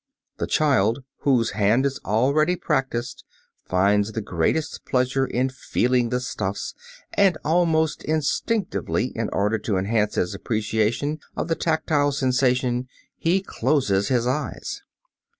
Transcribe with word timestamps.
The 0.39 0.47
child 0.47 1.03
whose 1.19 1.51
hand 1.51 1.85
is 1.85 1.99
already 2.03 2.55
practised 2.55 3.23
finds 3.69 4.13
the 4.13 4.21
greatest 4.21 4.83
pleasure 4.83 5.27
in 5.27 5.49
feeling 5.49 6.09
the 6.09 6.19
stuffs, 6.19 6.73
and, 7.13 7.37
almost 7.45 8.03
instinctively, 8.05 9.11
in 9.15 9.29
order 9.29 9.59
to 9.59 9.77
enhance 9.77 10.15
his 10.15 10.33
appreciation 10.33 11.19
of 11.37 11.49
the 11.49 11.55
tactile 11.55 12.11
sensation 12.11 12.87
he 13.15 13.41
closes 13.43 14.07
his 14.07 14.25
eyes. 14.25 14.81